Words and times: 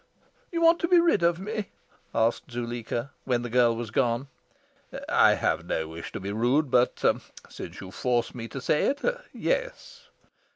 "You 0.51 0.63
want 0.63 0.79
to 0.79 0.87
be 0.87 0.99
rid 0.99 1.21
of 1.21 1.39
me?" 1.39 1.69
asked 2.11 2.49
Zuleika, 2.49 3.11
when 3.23 3.43
the 3.43 3.51
girl 3.51 3.75
was 3.75 3.91
gone. 3.91 4.29
"I 5.07 5.35
have 5.35 5.65
no 5.67 5.87
wish 5.87 6.11
to 6.13 6.19
be 6.19 6.31
rude; 6.31 6.71
but 6.71 6.97
since 7.47 7.79
you 7.79 7.91
force 7.91 8.33
me 8.33 8.47
to 8.47 8.59
say 8.59 8.85
it 8.87 8.99
yes." 9.31 10.09